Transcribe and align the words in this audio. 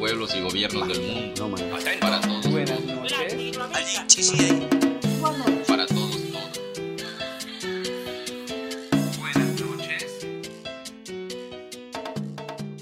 pueblos 0.00 0.34
y 0.34 0.40
gobiernos 0.40 0.88
del 0.88 1.02
mundo. 1.02 1.56
Para 2.00 2.20
todos. 2.22 2.46
Para 5.66 5.86
todos, 5.86 6.16
todos. 6.16 6.20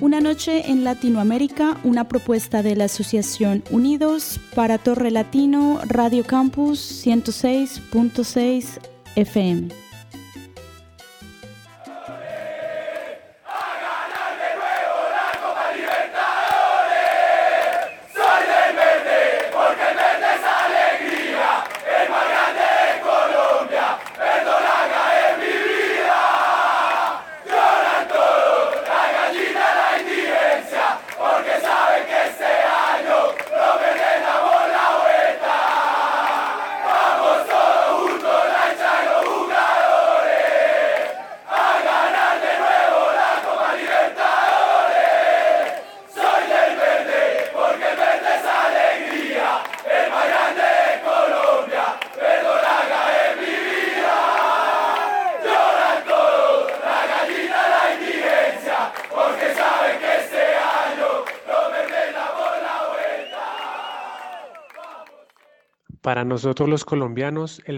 Una 0.00 0.20
noche 0.20 0.70
en 0.70 0.84
Latinoamérica, 0.84 1.76
una 1.82 2.06
propuesta 2.06 2.62
de 2.62 2.76
la 2.76 2.84
Asociación 2.84 3.64
Unidos 3.70 4.38
para 4.54 4.78
Torre 4.78 5.10
Latino 5.10 5.80
Radio 5.88 6.22
Campus 6.22 7.04
106.6 7.04 8.78
FM. 9.16 9.87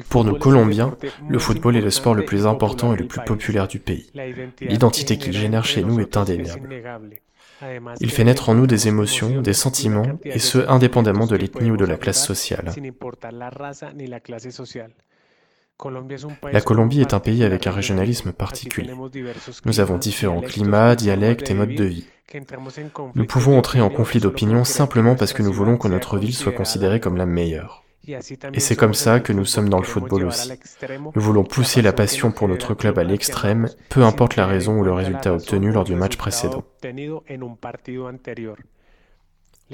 Pour 0.08 0.24
nous 0.24 0.38
Colombiens, 0.38 0.96
le 1.28 1.38
football 1.38 1.76
est 1.76 1.80
le 1.80 1.90
sport 1.90 2.14
le 2.14 2.24
plus 2.24 2.46
important 2.46 2.94
et 2.94 2.96
le 2.96 3.06
plus 3.06 3.20
populaire 3.24 3.68
du 3.68 3.78
pays. 3.78 4.10
L'identité 4.60 5.18
qu'il 5.18 5.32
génère 5.32 5.64
chez 5.64 5.82
nous 5.82 6.00
est 6.00 6.16
indéniable. 6.16 6.68
Il 8.00 8.10
fait 8.10 8.24
naître 8.24 8.48
en 8.48 8.54
nous 8.54 8.66
des 8.66 8.88
émotions, 8.88 9.40
des 9.40 9.52
sentiments, 9.52 10.18
et 10.24 10.38
ce 10.38 10.58
indépendamment 10.68 11.26
de 11.26 11.36
l'ethnie 11.36 11.70
ou 11.70 11.76
de 11.76 11.84
la 11.84 11.96
classe 11.96 12.24
sociale. 12.24 12.72
La 16.52 16.60
Colombie 16.60 17.00
est 17.00 17.14
un 17.14 17.20
pays 17.20 17.44
avec 17.44 17.66
un 17.66 17.70
régionalisme 17.70 18.32
particulier. 18.32 18.92
Nous 19.64 19.80
avons 19.80 19.98
différents 19.98 20.42
climats, 20.42 20.94
dialectes 20.94 21.50
et 21.50 21.54
modes 21.54 21.74
de 21.74 21.84
vie. 21.84 22.06
Nous 23.14 23.26
pouvons 23.26 23.58
entrer 23.58 23.80
en 23.80 23.90
conflit 23.90 24.20
d'opinion 24.20 24.64
simplement 24.64 25.16
parce 25.16 25.32
que 25.32 25.42
nous 25.42 25.52
voulons 25.52 25.78
que 25.78 25.88
notre 25.88 26.18
ville 26.18 26.34
soit 26.34 26.52
considérée 26.52 27.00
comme 27.00 27.16
la 27.16 27.26
meilleure. 27.26 27.82
Et 28.08 28.60
c'est 28.60 28.76
comme 28.76 28.94
ça 28.94 29.20
que 29.20 29.32
nous 29.32 29.44
sommes 29.44 29.68
dans 29.68 29.78
le 29.78 29.84
football 29.84 30.24
aussi. 30.24 30.52
Nous 31.14 31.20
voulons 31.20 31.44
pousser 31.44 31.82
la 31.82 31.92
passion 31.92 32.32
pour 32.32 32.48
notre 32.48 32.74
club 32.74 32.98
à 32.98 33.04
l'extrême, 33.04 33.68
peu 33.88 34.02
importe 34.02 34.36
la 34.36 34.46
raison 34.46 34.78
ou 34.78 34.84
le 34.84 34.92
résultat 34.92 35.34
obtenu 35.34 35.70
lors 35.70 35.84
du 35.84 35.94
match 35.94 36.16
précédent. 36.16 36.64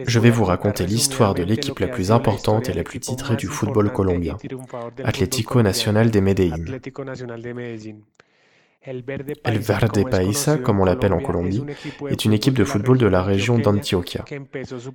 Je 0.05 0.19
vais 0.19 0.31
vous 0.31 0.45
raconter 0.45 0.87
l'histoire 0.87 1.35
de 1.35 1.43
l'équipe 1.43 1.79
la 1.79 1.89
plus 1.89 2.11
importante 2.11 2.69
et 2.69 2.75
la 2.75 2.83
plus 2.83 3.01
titrée 3.01 3.37
du 3.37 3.47
football 3.47 3.91
colombien, 3.93 4.37
Atlético 5.05 5.63
Nacional 5.63 6.11
de 6.11 6.21
Medellín. 6.21 6.79
El 8.87 9.59
Verde 9.59 10.09
Paisa, 10.09 10.59
comme 10.59 10.81
on 10.81 10.85
l'appelle 10.85 11.13
en 11.13 11.21
Colombie, 11.21 11.65
est 12.09 12.25
une 12.25 12.33
équipe 12.33 12.55
de 12.55 12.65
football 12.65 12.99
de 12.99 13.07
la 13.07 13.23
région 13.23 13.59
d'Antioquia, 13.59 14.25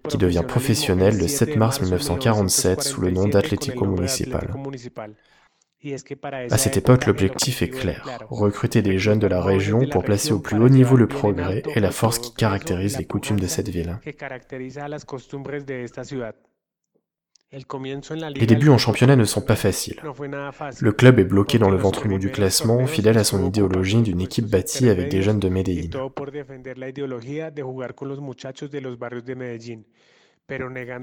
qui 0.08 0.18
devient 0.18 0.44
professionnelle 0.48 1.18
le 1.18 1.28
7 1.28 1.58
mars 1.58 1.82
1947 1.82 2.84
sous 2.84 3.02
le 3.02 3.12
nom 3.12 3.28
d'Atlético 3.28 3.86
Municipal. 3.86 4.48
À 6.52 6.58
cette 6.58 6.78
époque, 6.78 7.08
l'objectif 7.08 7.64
est 7.64 7.70
clair, 7.70 8.20
recruter 8.30 8.82
des 8.82 8.98
jeunes 9.00 9.20
de 9.20 9.28
la 9.28 9.42
région 9.42 9.88
pour 9.90 10.04
placer 10.04 10.32
au 10.32 10.40
plus 10.40 10.58
haut 10.58 10.70
niveau 10.70 10.96
le 10.96 11.08
progrès 11.08 11.64
et 11.76 11.80
la 11.80 11.92
force 11.92 12.20
qui 12.20 12.34
caractérise 12.34 12.98
les 12.98 13.06
coutumes 13.06 13.40
de 13.40 13.48
cette 13.48 13.70
ville. 13.70 14.00
Les 17.54 18.46
débuts 18.46 18.70
en 18.70 18.78
championnat 18.78 19.18
ne 19.18 19.26
sont 19.26 19.42
pas 19.42 19.58
faciles. 19.58 20.02
Le 20.80 20.92
club 20.94 21.20
est 21.20 21.26
bloqué 21.26 21.60
dans 21.60 21.70
le 21.70 21.76
ventre 21.76 22.08
mou 22.08 22.18
du 22.18 22.32
classement, 22.32 22.88
fidèle 22.88 23.18
à 23.18 23.26
son 23.26 23.46
idéologie 23.46 24.02
d'une 24.02 24.22
équipe 24.22 24.46
bâtie 24.46 24.88
avec 24.88 25.10
des 25.10 25.22
jeunes 25.22 25.40
de 25.40 25.50
Medellín. 25.50 25.90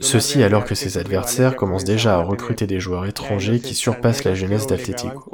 Ceci 0.01 0.43
alors 0.43 0.65
que 0.65 0.75
ses 0.75 0.97
adversaires 0.97 1.55
commencent 1.55 1.85
déjà 1.85 2.15
à 2.15 2.23
recruter 2.23 2.67
des 2.67 2.81
joueurs 2.81 3.05
étrangers 3.05 3.61
qui 3.61 3.75
surpassent 3.75 4.25
la 4.25 4.35
jeunesse 4.35 4.67
d'Atlético. 4.67 5.31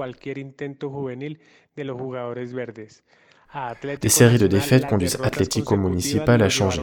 Des 4.01 4.09
séries 4.09 4.39
de 4.39 4.47
défaites 4.47 4.87
conduisent 4.87 5.19
Atlético 5.23 5.77
Municipal 5.77 6.43
à 6.43 6.49
changer. 6.49 6.83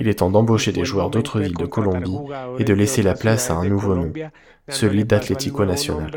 Il 0.00 0.08
est 0.08 0.18
temps 0.18 0.30
d'embaucher 0.30 0.72
des 0.72 0.84
joueurs 0.84 1.10
d'autres 1.10 1.40
villes 1.40 1.56
de 1.56 1.66
Colombie 1.66 2.18
et 2.58 2.64
de 2.64 2.74
laisser 2.74 3.02
la 3.02 3.14
place 3.14 3.50
à 3.50 3.54
un 3.54 3.64
nouveau 3.64 3.94
nom, 3.94 4.12
celui 4.68 5.04
d'Atlético 5.04 5.64
Nacional. 5.64 6.10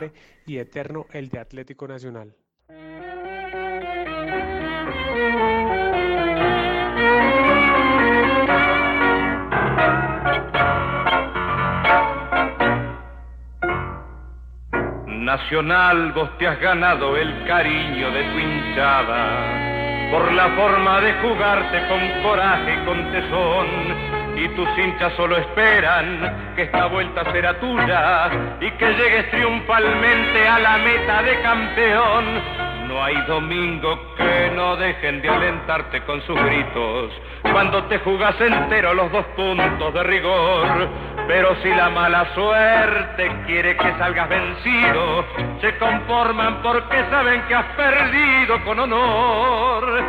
Nacional, 15.08 16.12
vos 16.14 16.28
te 16.38 16.46
has 16.46 16.60
ganado 16.60 17.16
el 17.16 17.46
cariño 17.46 18.12
de 18.12 18.24
tu 18.34 18.40
hinchada 18.40 19.71
por 20.12 20.32
la 20.34 20.50
forma 20.50 21.00
de 21.00 21.14
jugarte 21.14 21.88
con 21.88 22.22
coraje 22.22 22.74
y 22.74 22.86
con 22.86 23.12
tesón. 23.12 23.68
Y 24.36 24.48
tus 24.50 24.68
hinchas 24.78 25.14
solo 25.16 25.38
esperan 25.38 26.54
que 26.56 26.64
esta 26.64 26.88
vuelta 26.88 27.32
será 27.32 27.60
tuya 27.60 28.30
y 28.60 28.70
que 28.72 28.94
llegues 28.94 29.32
triunfalmente 29.32 30.48
a 30.48 30.60
la 30.60 30.78
meta 30.80 31.24
de 31.24 31.42
campeón. 31.42 32.71
No 32.92 33.02
hay 33.02 33.16
domingo 33.22 33.98
que 34.18 34.52
no 34.54 34.76
dejen 34.76 35.22
de 35.22 35.30
alentarte 35.30 36.02
con 36.02 36.22
sus 36.24 36.38
gritos 36.44 37.10
cuando 37.50 37.86
te 37.86 38.00
jugas 38.00 38.36
entero 38.42 38.94
los 38.94 39.10
dos 39.14 39.26
puntos 39.28 39.94
de 39.94 40.04
rigor. 40.04 40.90
Pero 41.26 41.56
si 41.64 41.70
la 41.70 41.90
mala 41.90 42.26
suerte 42.36 43.32
quiere 43.46 43.78
que 43.78 43.94
salgas 43.98 44.28
vencido, 44.28 45.24
se 45.62 45.78
conforman 45.78 46.62
porque 46.62 47.02
saben 47.10 47.42
que 47.44 47.56
has 47.56 47.66
perdido 47.78 48.62
con 48.66 48.78
honor 48.82 50.04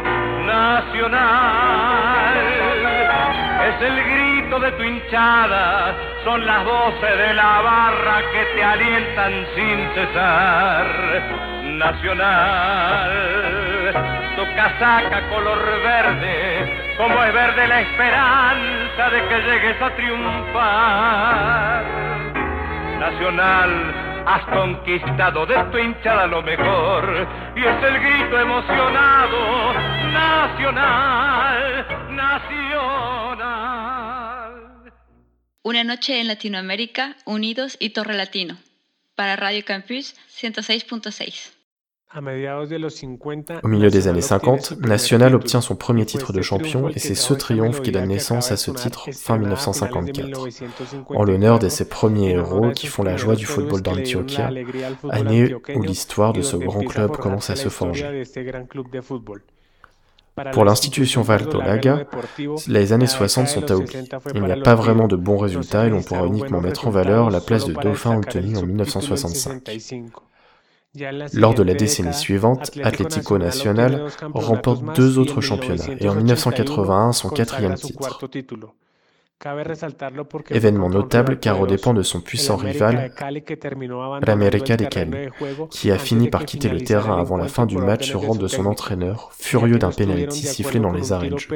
nacional. 0.44 2.34
Es 3.68 3.80
el 3.80 4.02
grito 4.02 4.58
de 4.58 4.72
tu 4.72 4.82
hinchada, 4.82 5.94
son 6.24 6.44
las 6.44 6.64
voces 6.64 7.16
de 7.16 7.32
la 7.32 7.60
barra 7.60 8.22
que 8.32 8.44
te 8.56 8.64
alientan 8.64 9.46
sin 9.54 9.88
cesar. 9.94 11.51
Nacional, 11.82 13.10
tu 14.36 14.44
casaca 14.54 15.28
color 15.30 15.82
verde 15.82 16.94
como 16.96 17.24
es 17.24 17.32
verde 17.34 17.66
la 17.66 17.80
esperanza 17.80 19.10
de 19.10 19.28
que 19.28 19.42
llegues 19.42 19.82
a 19.82 19.90
triunfar. 19.96 21.84
Nacional, 23.00 24.24
has 24.26 24.44
conquistado 24.44 25.44
de 25.44 25.56
tu 25.72 25.78
hinchada 25.78 26.28
lo 26.28 26.40
mejor 26.42 27.26
y 27.56 27.64
es 27.64 27.82
el 27.82 27.98
grito 27.98 28.38
emocionado, 28.38 29.72
nacional, 30.12 31.86
nacional. 32.10 33.42
Una 35.64 35.82
noche 35.82 36.20
en 36.20 36.28
Latinoamérica, 36.28 37.16
Unidos 37.24 37.76
y 37.80 37.90
Torre 37.90 38.14
Latino, 38.14 38.56
para 39.16 39.34
Radio 39.34 39.64
Campus 39.64 40.14
106.6. 40.28 41.61
Au 42.14 43.68
milieu 43.68 43.90
des 43.90 44.06
années 44.06 44.20
50, 44.20 44.80
National 44.82 45.34
obtient 45.34 45.62
son 45.62 45.76
premier 45.76 46.04
titre 46.04 46.34
de 46.34 46.42
champion 46.42 46.88
et 46.90 46.98
c'est 46.98 47.14
ce 47.14 47.32
triomphe 47.32 47.80
qui 47.80 47.90
donne 47.90 48.08
naissance 48.08 48.52
à 48.52 48.58
ce 48.58 48.70
titre 48.70 49.08
fin 49.12 49.38
1954, 49.38 50.46
en 51.08 51.24
l'honneur 51.24 51.58
de 51.58 51.70
ses 51.70 51.88
premiers 51.88 52.32
héros 52.32 52.70
qui 52.72 52.86
font 52.86 53.02
la 53.02 53.16
joie 53.16 53.34
du 53.34 53.46
football 53.46 53.80
d'Antioquia, 53.80 54.50
année 55.08 55.54
où 55.74 55.82
l'histoire 55.82 56.34
de 56.34 56.42
ce 56.42 56.56
grand 56.56 56.84
club 56.84 57.16
commence 57.16 57.48
à 57.48 57.56
se 57.56 57.70
forger. 57.70 58.24
Pour 60.52 60.64
l'institution 60.64 61.22
Valdolaga, 61.22 62.06
les 62.66 62.92
années 62.92 63.06
60 63.06 63.48
sont 63.48 63.70
à 63.70 63.76
oublier. 63.76 64.02
Il 64.34 64.42
n'y 64.42 64.52
a 64.52 64.56
pas 64.56 64.74
vraiment 64.74 65.08
de 65.08 65.16
bons 65.16 65.38
résultats 65.38 65.86
et 65.86 65.90
l'on 65.90 66.02
pourra 66.02 66.26
uniquement 66.26 66.60
mettre 66.60 66.86
en 66.86 66.90
valeur 66.90 67.30
la 67.30 67.40
place 67.40 67.66
de 67.66 67.72
dauphin 67.72 68.16
obtenue 68.18 68.56
en 68.56 68.62
1965. 68.62 69.62
Lors 71.32 71.54
de 71.54 71.62
la 71.62 71.74
décennie 71.74 72.12
suivante, 72.12 72.70
Atlético 72.82 73.38
Nacional 73.38 74.08
remporte 74.34 74.94
deux 74.94 75.18
autres 75.18 75.40
championnats 75.40 75.94
et 75.98 76.08
en 76.08 76.14
1981 76.14 77.12
son 77.12 77.30
quatrième 77.30 77.74
titre. 77.74 78.18
Événement 80.50 80.88
notable 80.88 81.38
car 81.40 81.60
au 81.60 81.66
dépend 81.66 81.94
de 81.94 82.02
son 82.02 82.20
puissant 82.20 82.56
rival, 82.56 83.12
l'América 84.24 84.76
de 84.76 84.84
Cali, 84.84 85.28
qui 85.70 85.90
a 85.90 85.98
fini 85.98 86.28
par 86.28 86.44
quitter 86.44 86.68
le 86.68 86.82
terrain 86.82 87.18
avant 87.18 87.36
la 87.36 87.48
fin 87.48 87.66
du 87.66 87.78
match 87.78 88.08
sur 88.08 88.20
rang 88.20 88.36
de 88.36 88.46
son 88.46 88.66
entraîneur, 88.66 89.30
furieux 89.32 89.78
d'un 89.78 89.90
pénalty 89.90 90.46
sifflé 90.46 90.78
dans 90.78 90.92
les 90.92 91.12
arrêts 91.12 91.30
de 91.30 91.38
jeu. 91.38 91.48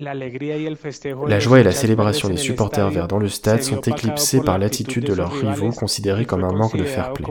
La 0.00 1.38
joie 1.38 1.60
et 1.60 1.62
la 1.62 1.72
célébration 1.72 2.28
des 2.28 2.36
supporters 2.36 2.90
verts 2.90 3.06
dans 3.06 3.18
le 3.18 3.28
stade 3.28 3.62
sont 3.62 3.80
éclipsées 3.80 4.40
par 4.40 4.58
l'attitude 4.58 5.04
de 5.04 5.14
leurs 5.14 5.32
rivaux 5.32 5.70
considérés 5.70 6.24
comme 6.24 6.42
un 6.42 6.52
manque 6.52 6.76
de 6.76 6.84
fair 6.84 7.12
play. 7.12 7.26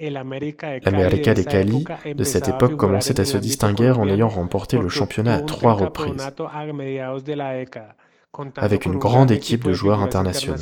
L'América 0.00 1.34
de 1.34 1.42
Cali 1.42 1.84
de 2.16 2.24
cette 2.24 2.48
époque 2.48 2.76
commençait 2.76 3.20
à 3.20 3.24
se 3.24 3.36
distinguer 3.36 3.90
en 3.90 4.08
ayant 4.08 4.28
remporté 4.28 4.76
le 4.76 4.88
championnat 4.88 5.34
à 5.34 5.42
trois 5.42 5.74
reprises, 5.74 6.28
avec 8.56 8.86
une 8.86 8.98
grande 8.98 9.30
équipe 9.30 9.62
de 9.62 9.72
joueurs 9.72 10.00
internationaux. 10.00 10.58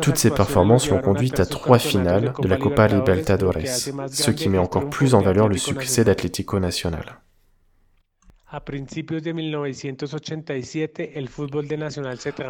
Toutes 0.00 0.16
ces 0.16 0.30
performances 0.30 0.88
l'ont 0.88 1.02
conduite 1.02 1.40
à 1.40 1.44
trois 1.44 1.78
finales 1.78 2.32
de 2.40 2.48
la 2.48 2.56
Copa 2.56 2.88
Libertadores, 2.88 3.66
ce 4.08 4.30
qui 4.30 4.48
met 4.48 4.56
encore 4.56 4.88
plus 4.88 5.14
en 5.14 5.20
valeur 5.20 5.48
le 5.48 5.58
succès 5.58 6.04
d'Atlético 6.04 6.58
Nacional. 6.58 7.18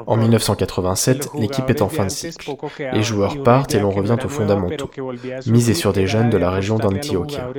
En 0.07 0.17
1987, 0.17 1.29
l'équipe 1.39 1.71
est 1.71 1.83
en 1.83 1.89
fin 1.89 2.07
de 2.07 2.11
cycle. 2.11 2.51
Les 2.93 3.03
joueurs 3.03 3.43
partent 3.45 3.75
et 3.75 3.81
l'on 3.81 3.91
revient 3.91 4.17
aux 4.25 4.29
fondamentaux, 4.29 4.91
miser 5.47 5.75
sur 5.75 5.93
des 5.93 6.09
jeunes 6.09 6.31
de 6.31 6.39
la 6.39 6.51
région 6.51 6.79
d'Antioquia. 6.79 7.53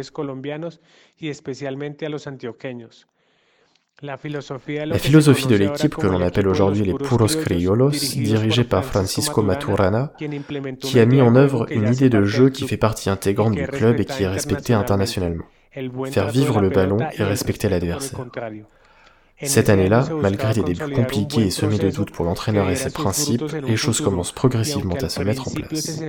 La 4.01 4.17
philosophie 4.17 5.47
de 5.47 5.55
l'équipe 5.55 5.95
que 5.95 6.07
l'on 6.07 6.19
appelle 6.21 6.49
aujourd'hui 6.49 6.83
les 6.83 6.95
Puros 6.95 7.27
Criollos, 7.27 7.91
dirigée 7.91 8.65
par 8.65 8.83
Francisco 8.83 9.41
Maturana, 9.41 10.11
qui 10.81 10.99
a 10.99 11.05
mis 11.05 11.21
en 11.21 11.35
œuvre 11.35 11.67
une 11.71 11.93
idée 11.93 12.09
de 12.09 12.25
jeu 12.25 12.49
qui 12.49 12.67
fait 12.67 12.75
partie 12.75 13.09
intégrante 13.09 13.53
du 13.53 13.65
club 13.67 14.01
et 14.01 14.05
qui 14.05 14.23
est 14.23 14.27
respectée 14.27 14.73
internationalement 14.73 15.45
faire 16.11 16.29
vivre 16.29 16.61
le 16.61 16.69
ballon 16.69 16.97
et 17.17 17.23
respecter 17.23 17.69
l'adversaire. 17.69 18.25
Cette 19.41 19.69
année-là, 19.69 20.07
malgré 20.21 20.53
des 20.53 20.63
débuts 20.63 20.93
compliqués 20.93 21.47
et 21.47 21.49
semés 21.49 21.77
de 21.77 21.89
doutes 21.89 22.11
pour 22.11 22.25
l'entraîneur 22.25 22.69
et 22.69 22.75
ses 22.75 22.91
principes, 22.91 23.43
les 23.65 23.77
choses 23.77 23.99
commencent 24.01 24.31
progressivement 24.31 24.95
à 24.95 25.09
se 25.09 25.21
mettre 25.21 25.47
en 25.47 25.51
place. 25.51 26.01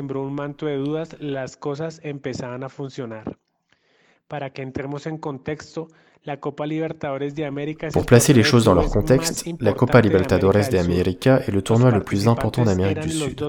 Pour 7.92 8.06
placer 8.06 8.32
les 8.32 8.42
choses 8.42 8.64
dans 8.64 8.72
leur 8.74 8.88
contexte, 8.88 9.46
la 9.60 9.74
Copa 9.74 10.00
Libertadores 10.00 10.68
de 10.70 10.78
América 10.78 11.40
est 11.46 11.50
le 11.50 11.60
tournoi 11.60 11.90
le 11.90 12.02
plus 12.02 12.28
important 12.28 12.64
d'Amérique 12.64 13.00
du 13.00 13.10
Sud. 13.10 13.44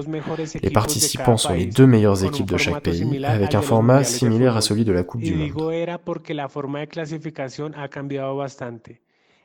Les 0.62 0.70
participants 0.70 1.38
sont 1.38 1.54
les 1.54 1.66
deux 1.66 1.86
meilleures 1.86 2.22
équipes 2.24 2.50
de 2.50 2.58
chaque 2.58 2.82
pays, 2.82 3.24
avec 3.24 3.54
un 3.54 3.62
format 3.62 4.04
similaire 4.04 4.56
à 4.56 4.60
celui 4.60 4.84
de 4.84 4.92
la 4.92 5.04
Coupe 5.04 5.22
du 5.22 5.34
Monde. 5.34 5.52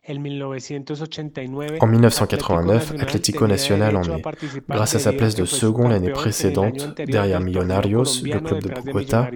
En 0.09 1.88
1989, 1.88 2.94
Atlético 3.00 3.45
Nacional 3.48 3.95
en 3.95 4.01
est, 4.01 4.24
grâce 4.68 4.95
à 4.95 5.00
sa 5.00 5.13
place 5.13 5.36
de 5.36 5.45
second 5.45 5.89
l'année 5.89 6.09
précédente, 6.09 7.00
derrière 7.06 7.39
Millonarios, 7.39 8.03
le 8.24 8.39
club 8.39 8.63
de 8.63 8.69
Bogota, 8.69 9.30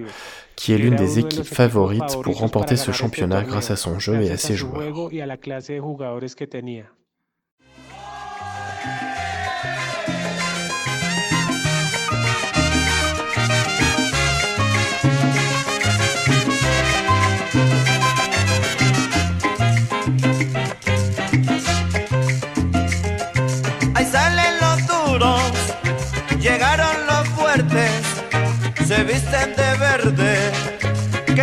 qui 0.56 0.72
est 0.72 0.78
l'une 0.78 0.96
des 0.96 1.20
équipes 1.20 1.44
favorites 1.44 2.20
pour 2.22 2.38
remporter 2.38 2.76
ce 2.76 2.90
championnat 2.90 3.44
grâce 3.44 3.70
à 3.70 3.76
son 3.76 4.00
jeu 4.00 4.20
et 4.22 4.30
à 4.30 4.36
ses 4.36 4.56
joueurs. 4.56 4.82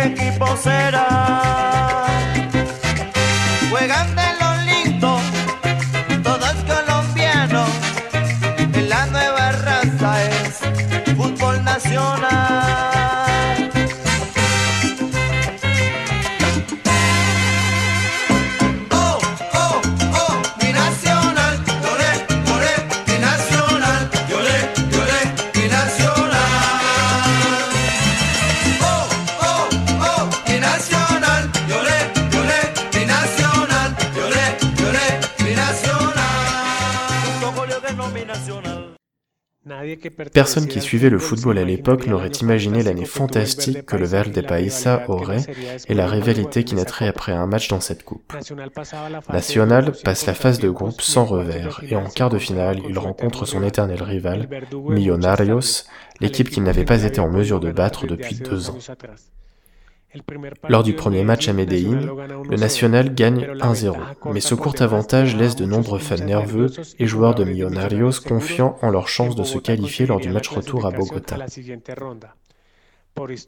Equipo 0.06 0.56
será? 0.56 2.03
Personne 40.34 40.66
qui 40.66 40.80
suivait 40.80 41.10
le 41.10 41.20
football 41.20 41.58
à 41.58 41.64
l'époque 41.64 42.08
n'aurait 42.08 42.28
imaginé 42.28 42.82
l'année 42.82 43.04
fantastique 43.04 43.86
que 43.86 43.96
le 43.96 44.04
Verde 44.04 44.32
de 44.32 44.40
Paisa 44.40 45.04
aurait 45.06 45.46
et 45.88 45.94
la 45.94 46.08
rivalité 46.08 46.64
qui 46.64 46.74
naîtrait 46.74 47.06
après 47.06 47.30
un 47.30 47.46
match 47.46 47.68
dans 47.68 47.80
cette 47.80 48.02
coupe. 48.02 48.34
Nacional 49.32 49.92
passe 50.02 50.26
la 50.26 50.34
phase 50.34 50.58
de 50.58 50.68
groupe 50.68 51.00
sans 51.00 51.24
revers 51.24 51.80
et 51.88 51.94
en 51.94 52.08
quart 52.08 52.30
de 52.30 52.38
finale, 52.38 52.80
il 52.88 52.98
rencontre 52.98 53.46
son 53.46 53.62
éternel 53.62 54.02
rival, 54.02 54.48
Millonarios, 54.72 55.84
l'équipe 56.20 56.50
qu'il 56.50 56.64
n'avait 56.64 56.84
pas 56.84 57.04
été 57.04 57.20
en 57.20 57.30
mesure 57.30 57.60
de 57.60 57.70
battre 57.70 58.06
depuis 58.06 58.34
deux 58.34 58.70
ans. 58.70 58.78
Lors 60.68 60.82
du 60.82 60.94
premier 60.94 61.24
match 61.24 61.48
à 61.48 61.52
Medellín, 61.52 62.08
le 62.48 62.56
Nacional 62.56 63.14
gagne 63.14 63.46
1-0, 63.60 63.96
mais 64.32 64.40
ce 64.40 64.54
court 64.54 64.74
avantage 64.80 65.36
laisse 65.36 65.56
de 65.56 65.64
nombreux 65.64 65.98
fans 65.98 66.16
nerveux 66.16 66.70
et 66.98 67.06
joueurs 67.06 67.34
de 67.34 67.44
Millonarios 67.44 68.20
confiants 68.26 68.78
en 68.82 68.90
leur 68.90 69.08
chance 69.08 69.36
de 69.36 69.44
se 69.44 69.58
qualifier 69.58 70.06
lors 70.06 70.20
du 70.20 70.30
match 70.30 70.48
retour 70.48 70.86
à 70.86 70.90
Bogota. 70.90 71.38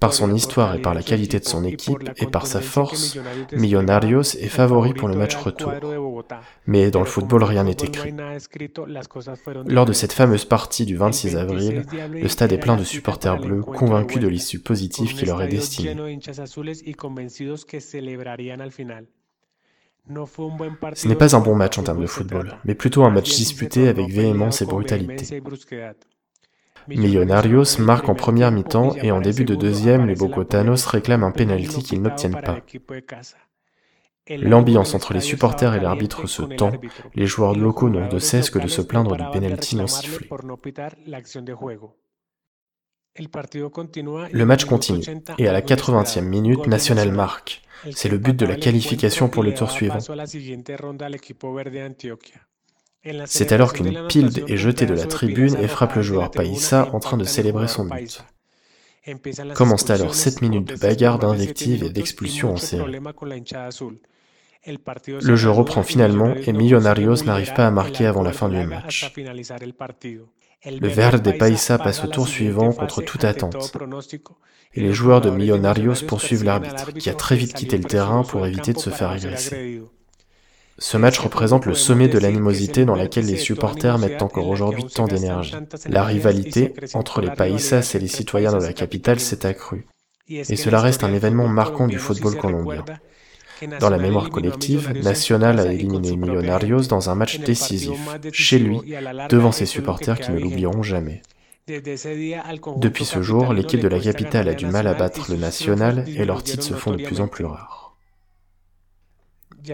Par 0.00 0.12
son 0.12 0.32
histoire 0.32 0.74
et 0.74 0.80
par 0.80 0.94
la 0.94 1.02
qualité 1.02 1.40
de 1.40 1.44
son 1.44 1.64
équipe 1.64 2.10
et 2.18 2.26
par 2.26 2.46
sa 2.46 2.60
force, 2.60 3.18
Millonarios 3.52 4.36
est 4.38 4.48
favori 4.48 4.94
pour 4.94 5.08
le 5.08 5.16
match 5.16 5.34
retour. 5.34 5.72
Mais 6.66 6.90
dans 6.90 7.00
le 7.00 7.06
football, 7.06 7.42
rien 7.42 7.64
n'est 7.64 7.72
écrit. 7.72 8.14
Lors 9.66 9.84
de 9.84 9.92
cette 9.92 10.12
fameuse 10.12 10.44
partie 10.44 10.86
du 10.86 10.96
26 10.96 11.36
avril, 11.36 11.84
le 12.10 12.28
stade 12.28 12.52
est 12.52 12.58
plein 12.58 12.76
de 12.76 12.84
supporters 12.84 13.38
bleus 13.38 13.62
convaincus 13.62 14.20
de 14.20 14.28
l'issue 14.28 14.60
positive 14.60 15.14
qui 15.14 15.26
leur 15.26 15.42
est 15.42 15.48
destinée. 15.48 15.96
Ce 20.94 21.08
n'est 21.08 21.16
pas 21.16 21.34
un 21.34 21.40
bon 21.40 21.56
match 21.56 21.78
en 21.78 21.82
termes 21.82 22.00
de 22.00 22.06
football, 22.06 22.58
mais 22.64 22.76
plutôt 22.76 23.02
un 23.04 23.10
match 23.10 23.34
disputé 23.34 23.88
avec 23.88 24.08
véhémence 24.08 24.62
et 24.62 24.66
brutalité. 24.66 25.42
Millonarios 26.88 27.78
marque 27.78 28.08
en 28.08 28.14
première 28.14 28.52
mi-temps 28.52 28.94
et 28.96 29.10
en 29.10 29.20
début 29.20 29.44
de 29.44 29.54
deuxième, 29.54 30.06
les 30.06 30.14
Bogotanos 30.14 30.86
réclament 30.86 31.24
un 31.24 31.30
penalty 31.30 31.82
qu'ils 31.82 32.02
n'obtiennent 32.02 32.40
pas. 32.40 32.58
L'ambiance 34.28 34.94
entre 34.94 35.12
les 35.14 35.20
supporters 35.20 35.74
et 35.74 35.80
l'arbitre 35.80 36.26
se 36.26 36.42
tend, 36.42 36.72
les 37.14 37.26
joueurs 37.26 37.56
locaux 37.56 37.88
n'ont 37.88 38.08
de 38.08 38.18
cesse 38.18 38.50
que 38.50 38.58
de 38.58 38.66
se 38.66 38.80
plaindre 38.82 39.16
du 39.16 39.24
penalty 39.32 39.76
non 39.76 39.86
sifflé. 39.86 40.28
Le 43.18 44.44
match 44.44 44.64
continue, 44.64 45.04
et 45.38 45.48
à 45.48 45.52
la 45.52 45.62
80e 45.62 46.20
minute, 46.22 46.66
National 46.66 47.12
marque. 47.12 47.62
C'est 47.92 48.08
le 48.08 48.18
but 48.18 48.36
de 48.36 48.46
la 48.46 48.56
qualification 48.56 49.28
pour 49.28 49.42
le 49.42 49.54
tour 49.54 49.70
suivant. 49.70 49.98
C'est 53.26 53.52
alors 53.52 53.72
qu'une 53.72 54.06
pile 54.08 54.30
est 54.48 54.56
jetée 54.56 54.86
de 54.86 54.94
la 54.94 55.06
tribune 55.06 55.56
et 55.56 55.68
frappe 55.68 55.94
le 55.94 56.02
joueur 56.02 56.30
Païssa 56.30 56.88
en 56.92 57.00
train 57.00 57.16
de 57.16 57.24
célébrer 57.24 57.68
son 57.68 57.84
but. 57.84 58.22
Commencent 59.54 59.90
alors 59.90 60.14
7 60.14 60.42
minutes 60.42 60.68
de 60.68 60.76
bagarre, 60.76 61.18
d'invectives 61.18 61.84
et 61.84 61.90
d'expulsions 61.90 62.52
en 62.52 62.56
série. 62.56 62.98
Le 64.66 65.36
jeu 65.36 65.50
reprend 65.50 65.84
finalement 65.84 66.34
et 66.34 66.52
Millonarios 66.52 67.22
n'arrive 67.24 67.54
pas 67.54 67.68
à 67.68 67.70
marquer 67.70 68.06
avant 68.06 68.22
la 68.22 68.32
fin 68.32 68.48
du 68.48 68.64
match. 68.66 69.12
Le 70.64 70.88
Verde 70.88 71.38
Paisa 71.38 71.78
passe 71.78 72.02
au 72.02 72.08
tour 72.08 72.26
suivant 72.26 72.72
contre 72.72 73.02
toute 73.02 73.24
attente. 73.24 73.76
Et 74.74 74.80
les 74.80 74.92
joueurs 74.92 75.20
de 75.20 75.30
Millonarios 75.30 76.04
poursuivent 76.08 76.42
l'arbitre, 76.42 76.92
qui 76.92 77.08
a 77.08 77.14
très 77.14 77.36
vite 77.36 77.54
quitté 77.54 77.78
le 77.78 77.84
terrain 77.84 78.24
pour 78.24 78.44
éviter 78.46 78.72
de 78.72 78.78
se 78.78 78.90
faire 78.90 79.10
agresser. 79.10 79.80
Ce 80.78 80.96
match 80.96 81.18
représente 81.18 81.64
le 81.64 81.74
sommet 81.74 82.08
de 82.08 82.18
l'animosité 82.18 82.84
dans 82.84 82.94
laquelle 82.94 83.26
les 83.26 83.38
supporters 83.38 83.98
mettent 83.98 84.22
encore 84.22 84.48
aujourd'hui 84.48 84.84
tant 84.84 85.06
d'énergie. 85.06 85.54
La 85.88 86.04
rivalité 86.04 86.74
entre 86.94 87.20
les 87.20 87.30
paisas 87.30 87.94
et 87.94 87.98
les 87.98 88.08
citoyens 88.08 88.52
de 88.52 88.62
la 88.62 88.72
capitale 88.72 89.20
s'est 89.20 89.46
accrue. 89.46 89.86
Et 90.28 90.56
cela 90.56 90.80
reste 90.80 91.04
un 91.04 91.14
événement 91.14 91.48
marquant 91.48 91.86
du 91.86 91.98
football 91.98 92.36
colombien. 92.36 92.84
Dans 93.80 93.88
la 93.88 93.96
mémoire 93.96 94.28
collective, 94.28 94.92
Nacional 95.02 95.60
a 95.60 95.72
éliminé 95.72 96.14
Millonarios 96.14 96.82
dans 96.88 97.08
un 97.08 97.14
match 97.14 97.38
décisif, 97.38 97.98
chez 98.32 98.58
lui, 98.58 98.80
devant 99.30 99.52
ses 99.52 99.66
supporters 99.66 100.20
qui 100.20 100.30
ne 100.30 100.38
l'oublieront 100.38 100.82
jamais. 100.82 101.22
Depuis 102.76 103.04
ce 103.04 103.22
jour, 103.22 103.52
l'équipe 103.54 103.80
de 103.80 103.88
la 103.88 103.98
capitale 103.98 104.48
a 104.48 104.54
du 104.54 104.66
mal 104.66 104.86
à 104.86 104.94
battre 104.94 105.30
le 105.30 105.36
Nacional 105.36 106.04
et 106.06 106.24
leurs 106.24 106.42
titres 106.42 106.62
se 106.62 106.74
font 106.74 106.92
de 106.92 107.02
plus 107.02 107.20
en 107.20 107.28
plus 107.28 107.44
rares. 107.44 107.75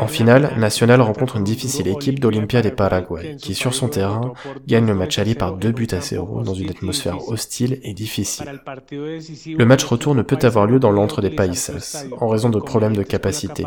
En 0.01 0.07
finale, 0.07 0.55
Nacional 0.59 1.01
rencontre 1.01 1.37
une 1.37 1.45
difficile 1.45 1.89
équipe 1.89 2.21
d'Olympia 2.21 2.63
des 2.63 2.71
Paraguay, 2.71 3.37
qui 3.37 3.55
sur 3.55 3.75
son 3.75 3.89
terrain 3.89 4.33
gagne 4.67 4.87
le 4.87 4.95
match 4.95 5.19
aller 5.19 5.35
par 5.35 5.57
deux 5.57 5.73
buts 5.73 5.89
à 5.93 6.01
zéro 6.01 6.43
dans 6.43 6.55
une 6.55 6.71
atmosphère 6.71 7.29
hostile 7.29 7.81
et 7.83 7.95
difficile. 7.95 8.61
Le 8.91 9.65
match 9.65 9.85
retour 9.85 10.15
ne 10.15 10.23
peut 10.23 10.39
avoir 10.43 10.67
lieu 10.67 10.79
dans 10.79 10.93
l'antre 10.93 11.21
des 11.21 11.31
Paisas, 11.31 12.07
en 12.19 12.29
raison 12.29 12.49
de 12.49 12.61
problèmes 12.61 12.97
de 12.97 13.03
capacité. 13.03 13.65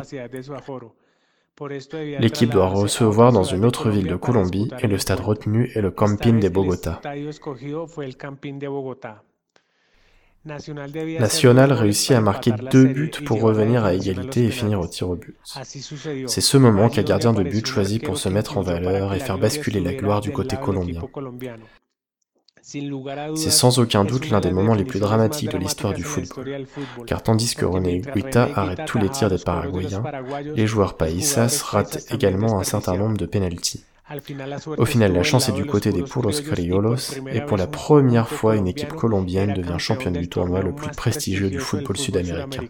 L'équipe 2.20 2.50
doit 2.50 2.68
recevoir 2.68 3.32
dans 3.32 3.44
une 3.44 3.64
autre 3.64 3.90
ville 3.90 4.08
de 4.08 4.16
Colombie 4.16 4.70
et 4.82 4.88
le 4.88 4.98
stade 4.98 5.22
retenu 5.22 5.72
est 5.74 5.82
le 5.82 5.92
Campín 5.92 6.40
de 6.40 6.50
Bogota. 6.50 7.02
National 10.46 11.74
réussit 11.74 12.12
à 12.12 12.22
marquer 12.22 12.52
deux 12.72 12.86
buts 12.86 13.12
pour 13.26 13.42
revenir 13.42 13.84
à 13.84 13.94
égalité 13.94 14.46
et 14.46 14.52
finir 14.52 14.80
au 14.80 14.88
tir 14.88 15.10
au 15.10 15.16
but. 15.16 15.36
C'est 15.64 16.42
ce 16.42 16.58
moment 16.58 16.90
qu'un 16.90 17.04
gardien 17.04 17.34
de 17.34 17.44
but 17.44 17.66
choisit 17.66 18.04
pour 18.04 18.18
se 18.18 18.30
mettre 18.30 18.58
en 18.58 18.62
valeur 18.62 19.14
et 19.14 19.20
faire 19.20 19.40
basculer 19.40 19.80
la 19.80 19.94
gloire 19.94 20.22
du 20.22 20.32
côté 20.32 20.56
colombien. 20.56 21.02
C'est 22.62 23.52
sans 23.52 23.78
aucun 23.78 24.06
doute 24.06 24.30
l'un 24.30 24.40
des 24.40 24.52
moments 24.52 24.74
les 24.74 24.86
plus 24.86 25.00
dramatiques 25.00 25.52
de 25.52 25.58
l'histoire 25.58 25.94
du 25.94 26.04
football, 26.04 26.66
car 27.06 27.22
tandis 27.22 27.54
que 27.54 27.66
René 27.66 28.02
Guita 28.02 28.50
arrête 28.56 28.86
tous 28.88 28.98
les 28.98 29.10
tirs 29.10 29.30
des 29.30 29.38
Paraguayens, 29.38 30.04
les 30.56 30.66
joueurs 30.66 30.98
paisas 30.98 31.62
ratent 31.64 32.06
également 32.12 32.60
un 32.60 32.64
certain 32.64 32.98
nombre 32.98 33.18
de 33.18 33.26
pénalties. 33.28 33.84
Au 34.78 34.86
final, 34.86 35.14
la 35.14 35.24
chance 35.24 35.50
est 35.50 35.54
du 35.54 35.66
côté 35.66 35.92
des 35.92 36.04
Puros 36.04 36.30
Criollos 36.30 37.18
et 37.32 37.42
pour 37.42 37.58
la 37.58 37.66
première 37.66 38.30
fois, 38.30 38.56
une 38.56 38.68
équipe 38.68 38.94
colombienne 38.94 39.54
devient 39.54 39.80
championne 39.80 40.14
du 40.14 40.30
tournoi 40.30 40.62
le 40.62 40.74
plus 40.74 40.92
prestigieux 40.92 41.50
du 41.50 41.60
football 41.60 41.98
sud-américain. 41.98 42.68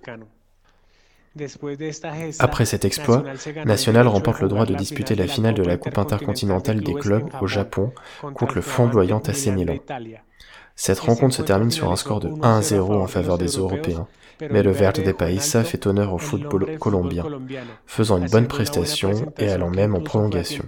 Après 2.40 2.64
cet 2.64 2.86
exploit, 2.86 3.24
National 3.66 4.08
remporte 4.08 4.40
le 4.40 4.48
droit 4.48 4.66
de 4.66 4.74
disputer 4.74 5.16
la 5.16 5.28
finale 5.28 5.54
de 5.54 5.64
la 5.64 5.76
Coupe 5.76 5.98
intercontinentale 5.98 6.82
des 6.82 6.94
clubs 6.94 7.30
au 7.42 7.48
Japon 7.48 7.92
contre 8.22 8.56
le 8.56 8.62
flamboyant 8.62 9.20
AC 9.20 9.48
Milan. 9.48 9.76
Cette 10.78 11.00
rencontre 11.00 11.36
se 11.36 11.42
termine 11.42 11.72
sur 11.72 11.92
un 11.92 11.98
score 11.98 12.22
de 12.22 12.30
1-0 12.30 12.80
en 12.94 13.08
faveur 13.08 13.38
des 13.38 13.48
Européens, 13.48 14.08
mais 14.42 14.64
le 14.64 14.72
Verde 14.72 15.04
de 15.04 15.12
Paisa 15.12 15.64
fait 15.64 15.88
honneur 15.88 16.14
au 16.14 16.18
football 16.18 16.78
colombien, 16.80 17.26
faisant 17.86 18.18
une 18.18 18.30
bonne 18.30 18.48
prestation 18.48 19.34
et 19.38 19.50
allant 19.50 19.70
même 19.70 19.96
en 19.96 20.02
prolongation. 20.02 20.66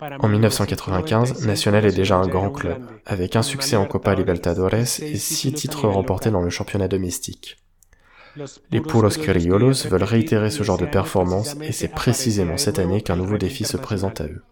En 0.00 0.28
1995, 0.28 1.46
Nacional 1.46 1.86
est 1.86 1.94
déjà 1.94 2.16
un 2.16 2.26
grand 2.26 2.50
club, 2.50 2.82
avec 3.06 3.36
un 3.36 3.42
succès 3.42 3.76
en 3.76 3.86
Copa 3.86 4.14
Libertadores 4.14 4.74
et 4.74 4.84
six 5.16 5.52
titres 5.52 5.88
remportés 5.88 6.30
dans 6.30 6.42
le 6.42 6.50
championnat 6.50 6.88
domestique. 6.88 7.56
Les 8.70 8.80
Puros 8.80 9.08
Criollos 9.08 9.86
veulent 9.88 10.02
réitérer 10.02 10.50
ce 10.50 10.64
genre 10.64 10.78
de 10.78 10.86
performance 10.86 11.56
et 11.62 11.72
c'est 11.72 11.88
précisément 11.88 12.56
cette 12.56 12.80
année 12.80 13.00
qu'un 13.00 13.16
nouveau 13.16 13.38
défi 13.38 13.64
se 13.64 13.76
présente 13.76 14.20
à 14.20 14.24
eux. 14.24 14.42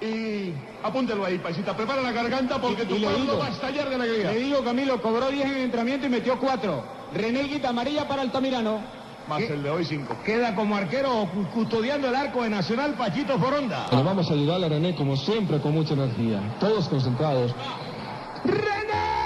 Y 0.00 0.54
apúntelo 0.82 1.24
ahí, 1.24 1.38
paisita. 1.38 1.76
Prepara 1.76 2.00
la 2.02 2.12
garganta 2.12 2.60
porque 2.60 2.84
tu 2.84 3.00
pueblo 3.00 3.38
va 3.38 3.46
a 3.46 3.50
estallar 3.50 3.88
de 3.88 3.94
alegría. 3.94 4.32
Le 4.32 4.38
digo, 4.38 4.64
Camilo, 4.64 5.00
cobró 5.00 5.28
10 5.28 5.44
en 5.44 5.52
el 5.52 5.62
entrenamiento 5.62 6.06
y 6.06 6.10
metió 6.10 6.38
4. 6.38 6.84
René 7.14 7.42
Guita 7.44 7.70
amarilla 7.70 8.06
para 8.08 8.22
Altamirano. 8.22 8.80
Más 9.28 9.42
el 9.42 9.62
de 9.62 9.70
hoy 9.70 9.84
5. 9.84 10.16
Queda 10.24 10.54
como 10.54 10.76
arquero 10.76 11.28
custodiando 11.54 12.08
el 12.08 12.16
arco 12.16 12.42
de 12.42 12.50
Nacional 12.50 12.94
Pachito 12.94 13.38
Foronda. 13.38 13.86
Bueno, 13.90 14.04
vamos 14.04 14.30
a 14.30 14.34
ayudar 14.34 14.64
a 14.64 14.68
René 14.68 14.94
como 14.94 15.16
siempre 15.16 15.60
con 15.60 15.72
mucha 15.72 15.94
energía. 15.94 16.56
Todos 16.58 16.88
concentrados. 16.88 17.54
¡René! 18.44 19.19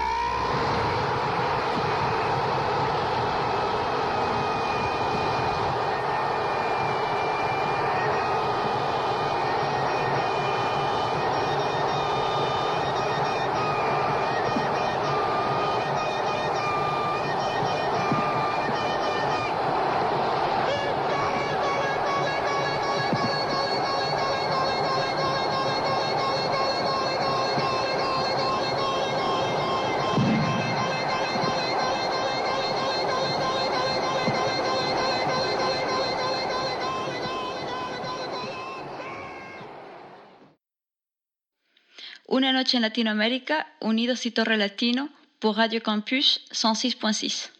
Una 42.44 42.52
noche 42.52 42.76
en 42.76 42.82
Latinoamérica, 42.82 43.72
Unidos 43.80 44.26
y 44.26 44.30
Torre 44.30 44.58
Latino, 44.58 45.08
pour 45.38 45.56
Radio 45.56 45.82
Campus 45.82 46.42
106.6. 46.50 47.53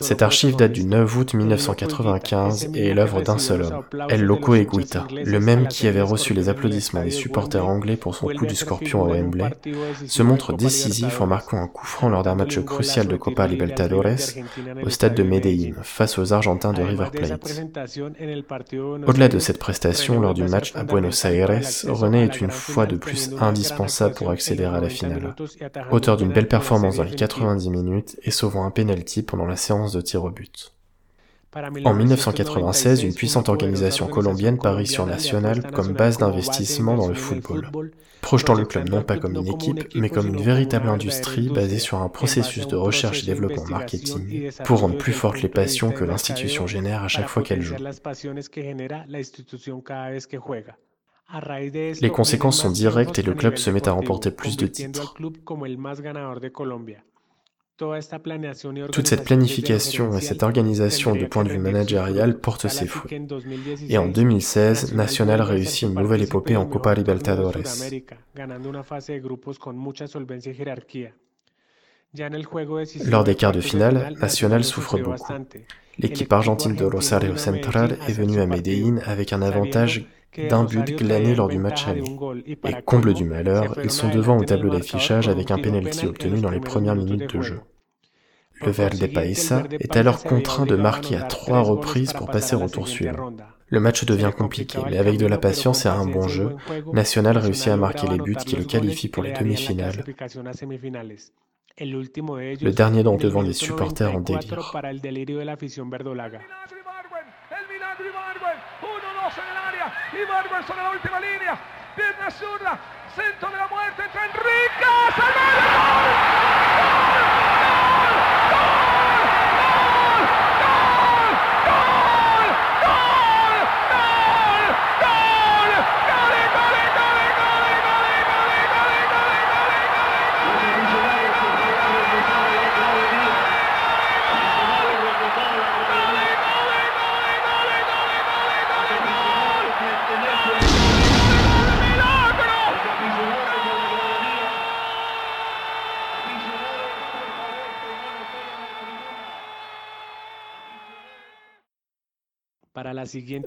Cette 0.00 0.22
archive 0.22 0.56
date 0.56 0.72
du 0.72 0.86
9 0.86 1.16
août 1.18 1.34
1995 1.34 2.70
et 2.74 2.86
est 2.86 2.94
l'œuvre 2.94 3.20
d'un 3.20 3.36
seul 3.36 3.60
homme, 3.60 3.82
El 4.08 4.22
Loco 4.22 4.54
Eguita, 4.54 5.06
le 5.10 5.38
même 5.38 5.68
qui 5.68 5.86
avait 5.86 6.00
reçu 6.00 6.32
les 6.32 6.48
applaudissements 6.48 7.04
des 7.04 7.10
supporters 7.10 7.66
anglais 7.66 7.96
pour 7.96 8.14
son 8.14 8.28
coup 8.28 8.46
du 8.46 8.54
scorpion 8.54 9.02
au 9.02 9.08
Wembley, 9.08 9.50
se 10.06 10.22
montre 10.22 10.54
décisif 10.54 11.20
en 11.20 11.26
marquant 11.26 11.58
un 11.58 11.66
coup 11.66 11.84
franc 11.84 12.08
lors 12.08 12.22
d'un 12.22 12.34
match 12.34 12.58
crucial 12.60 13.06
de 13.06 13.16
Copa 13.16 13.46
Libertadores 13.46 14.32
au 14.82 14.88
stade 14.88 15.14
de 15.14 15.22
Medellín. 15.22 15.74
Face 15.82 16.18
aux 16.18 16.32
Argentins 16.32 16.72
de 16.72 16.80
River 16.80 17.10
Plate. 17.12 17.66
Au-delà 19.06 19.28
de 19.28 19.38
cette 19.38 19.58
prestation 19.58 20.22
lors 20.22 20.32
du 20.32 20.44
match 20.44 20.72
à 20.74 20.84
Buenos 20.84 21.22
Aires, 21.26 21.60
René 21.86 22.24
est 22.24 22.40
une 22.40 22.50
fois 22.50 22.86
de 22.86 22.96
plus 22.96 23.30
indispensable 23.42 24.14
pour 24.14 24.30
accélérer 24.30 24.74
à 24.74 24.80
la 24.80 24.88
finale. 24.88 25.34
Auteur 25.90 26.16
d'une 26.16 26.32
belle 26.32 26.48
performance 26.48 26.96
dans 26.96 27.04
les 27.04 27.14
90 27.14 27.73
minutes 27.74 28.18
et 28.22 28.30
sauvant 28.30 28.64
un 28.64 28.70
penalty 28.70 29.22
pendant 29.22 29.46
la 29.46 29.56
séance 29.56 29.92
de 29.92 30.00
tir 30.00 30.24
au 30.24 30.30
but. 30.30 30.74
En 31.84 31.94
1996, 31.94 33.04
une 33.04 33.14
puissante 33.14 33.48
organisation 33.48 34.08
colombienne 34.08 34.58
parie 34.58 34.88
sur 34.88 35.06
National 35.06 35.70
comme 35.70 35.92
base 35.92 36.18
d'investissement 36.18 36.96
dans 36.96 37.06
le 37.06 37.14
football, 37.14 37.70
projetant 38.20 38.54
le 38.54 38.64
club 38.64 38.88
non 38.88 39.02
pas 39.02 39.18
comme 39.18 39.36
une 39.36 39.46
équipe, 39.46 39.94
mais 39.94 40.08
comme 40.08 40.28
une 40.28 40.42
véritable 40.42 40.88
industrie 40.88 41.48
basée 41.48 41.78
sur 41.78 41.98
un 41.98 42.08
processus 42.08 42.66
de 42.66 42.74
recherche 42.74 43.22
et 43.22 43.26
développement 43.26 43.66
marketing 43.66 44.50
pour 44.64 44.80
rendre 44.80 44.98
plus 44.98 45.12
fortes 45.12 45.42
les 45.42 45.48
passions 45.48 45.92
que 45.92 46.02
l'institution 46.02 46.66
génère 46.66 47.04
à 47.04 47.08
chaque 47.08 47.28
fois 47.28 47.42
qu'elle 47.42 47.62
joue. 47.62 47.76
Les 52.00 52.10
conséquences 52.10 52.60
sont 52.60 52.70
directes 52.70 53.18
et 53.18 53.22
le 53.22 53.34
club 53.34 53.56
se 53.56 53.70
met 53.70 53.88
à 53.88 53.92
remporter 53.92 54.32
plus 54.32 54.56
de 54.56 54.66
titres. 54.66 55.14
Toute 57.76 59.08
cette 59.08 59.24
planification 59.24 60.16
et 60.16 60.20
cette 60.20 60.44
organisation 60.44 61.12
du 61.12 61.28
point 61.28 61.42
de 61.42 61.48
vue 61.48 61.58
managérial 61.58 62.38
portent 62.38 62.68
ses 62.68 62.86
fruits. 62.86 63.20
Et 63.88 63.98
en 63.98 64.06
2016, 64.06 64.94
Nacional 64.94 65.42
réussit 65.42 65.88
une 65.88 65.94
nouvelle 65.94 66.22
épopée 66.22 66.56
en 66.56 66.66
Copa 66.66 66.94
Libertadores. 66.94 67.56
Lors 73.06 73.24
des 73.24 73.34
quarts 73.34 73.52
de 73.52 73.60
finale, 73.60 74.14
Nacional 74.20 74.62
souffre 74.62 74.98
beaucoup. 74.98 75.32
L'équipe 75.98 76.32
argentine 76.32 76.76
de 76.76 76.84
Rosario 76.84 77.36
Central 77.36 77.98
est 78.06 78.12
venue 78.12 78.40
à 78.40 78.46
Medellín 78.46 79.00
avec 79.04 79.32
un 79.32 79.42
avantage 79.42 80.06
d'un 80.48 80.64
but 80.64 80.96
glané 80.96 81.34
lors 81.34 81.48
du 81.48 81.58
match 81.58 81.86
aller. 81.86 82.04
Et 82.66 82.82
comble 82.84 83.14
du 83.14 83.24
malheur, 83.24 83.78
ils 83.82 83.90
sont 83.90 84.08
devant 84.08 84.38
au 84.38 84.44
tableau 84.44 84.70
d'affichage 84.70 85.28
avec 85.28 85.50
un 85.50 85.58
penalty 85.58 86.06
obtenu 86.06 86.40
dans 86.40 86.50
les 86.50 86.60
premières 86.60 86.96
minutes 86.96 87.34
de 87.34 87.42
jeu. 87.42 87.60
Le 88.60 88.70
Verde 88.70 89.06
Paisa 89.12 89.64
est 89.80 89.96
alors 89.96 90.22
contraint 90.22 90.64
de 90.64 90.76
marquer 90.76 91.16
à 91.16 91.22
trois 91.22 91.60
reprises 91.60 92.12
pour 92.12 92.30
passer 92.30 92.56
au 92.56 92.68
tour 92.68 92.88
suivant. 92.88 93.32
Le 93.68 93.80
match 93.80 94.04
devient 94.04 94.30
compliqué, 94.36 94.78
mais 94.88 94.98
avec 94.98 95.18
de 95.18 95.26
la 95.26 95.38
patience 95.38 95.84
et 95.84 95.88
un 95.88 96.06
bon 96.06 96.28
jeu, 96.28 96.56
Nacional 96.92 97.38
réussit 97.38 97.68
à 97.68 97.76
marquer 97.76 98.06
les 98.08 98.18
buts 98.18 98.36
qui 98.36 98.56
le 98.56 98.64
qualifient 98.64 99.08
pour 99.08 99.22
les 99.22 99.32
demi-finales. 99.32 100.04
Le 101.80 102.70
dernier 102.70 103.02
donc 103.02 103.20
devant 103.20 103.42
les 103.42 103.52
supporters 103.52 104.14
en 104.14 104.20
délire. 104.20 104.72
y 110.16 110.24
Barber 110.24 110.64
sobre 110.64 110.82
la 110.82 110.90
última 110.90 111.20
línea, 111.20 111.58
pierna 111.96 112.30
zurda, 112.30 112.78
centro 113.14 113.50
de 113.50 113.56
la 113.56 113.66
muerte, 113.68 114.02
entra 114.04 114.24
Enrique, 114.26 114.84
¡Salvador! 115.16 116.13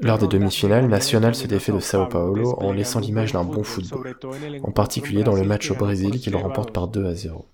Lors 0.01 0.17
des 0.17 0.27
demi-finales, 0.27 0.87
Nacional 0.87 1.35
se 1.35 1.47
défait 1.47 1.71
de 1.71 1.79
Sao 1.79 2.07
Paulo 2.07 2.55
en 2.59 2.73
laissant 2.73 2.99
l'image 2.99 3.33
d'un 3.33 3.43
bon 3.43 3.63
football, 3.63 4.15
en 4.63 4.71
particulier 4.71 5.23
dans 5.23 5.35
le 5.35 5.43
match 5.43 5.71
au 5.71 5.75
Brésil 5.75 6.19
qu'il 6.19 6.35
remporte 6.35 6.71
par 6.71 6.87
2 6.87 7.05
à 7.05 7.13
0. 7.13 7.45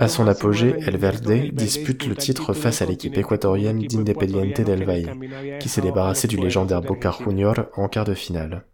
À 0.00 0.08
son 0.08 0.26
apogée, 0.28 0.74
El 0.86 0.96
Verde 0.96 1.50
dispute 1.52 2.06
le 2.06 2.16
titre 2.16 2.54
face 2.54 2.80
à 2.80 2.86
l'équipe 2.86 3.16
équatorienne 3.16 3.80
d'Independiente 3.80 4.62
del 4.62 4.84
Valle, 4.84 5.58
qui 5.60 5.68
s'est 5.68 5.82
débarrassé 5.82 6.26
du 6.26 6.36
légendaire 6.36 6.80
Boca 6.80 7.14
Junior 7.22 7.54
en 7.76 7.88
quart 7.88 8.06
de 8.06 8.14
finale. 8.14 8.64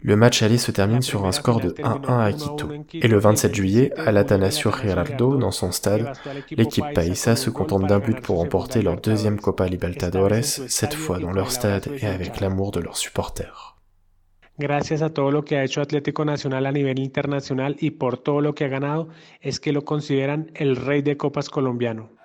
Le 0.00 0.14
match 0.14 0.42
aller 0.42 0.58
se 0.58 0.70
termine 0.70 1.02
sur 1.02 1.26
un 1.26 1.32
score 1.32 1.60
de 1.60 1.70
1-1 1.70 2.20
à 2.20 2.32
Quito. 2.32 2.68
Et 2.92 3.08
le 3.08 3.18
27 3.18 3.54
juillet, 3.54 3.92
à 3.96 4.12
l'Atanasio 4.12 4.70
Gerardo, 4.70 5.36
dans 5.36 5.50
son 5.50 5.72
stade, 5.72 6.12
l'équipe 6.50 6.84
Paisa 6.94 7.34
se 7.34 7.50
contente 7.50 7.86
d'un 7.86 7.98
but 7.98 8.20
pour 8.20 8.38
remporter 8.38 8.82
leur 8.82 9.00
deuxième 9.00 9.40
Copa 9.40 9.66
Libertadores, 9.66 10.44
cette 10.44 10.94
fois 10.94 11.18
dans 11.18 11.32
leur 11.32 11.50
stade 11.50 11.88
et 12.00 12.06
avec 12.06 12.40
l'amour 12.40 12.70
de 12.70 12.80
leurs 12.80 12.96
supporters. 12.96 13.76
Gracias 14.60 15.02
a 15.02 15.10
todo 15.10 15.30
lo 15.30 15.44
que 15.44 15.56
ha 15.56 15.62
hecho 15.62 15.80
Atlético 15.80 16.24
Nacional 16.24 16.66
a 16.66 16.72
nivel 16.72 16.98
internacional 16.98 17.76
y 17.78 17.92
por 17.92 18.18
todo 18.18 18.40
lo 18.40 18.54
que 18.54 18.64
ha 18.64 18.68
ganado, 18.68 19.08
es 19.40 19.60
que 19.60 19.72
lo 19.72 19.84
consideran 19.84 20.50
el 20.54 20.74
rey 20.74 21.00
de 21.00 21.16
copas 21.16 21.48
colombiano. 21.48 22.17